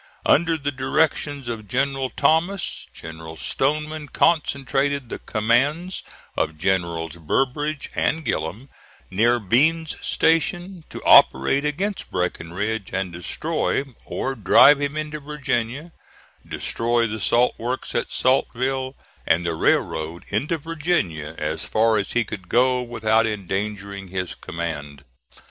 [0.25, 6.01] Under the directions of General Thomas, General Stoneman concentrated the commands
[6.35, 8.69] of Generals Burbridge and Gillem
[9.11, 15.91] near Bean's Station to operate against Breckinridge, and destroy or drive him into Virginia
[16.47, 18.95] destroy the salt works at Saltville,
[19.27, 25.03] and the railroad into Virginia as far as he could go without endangering his command.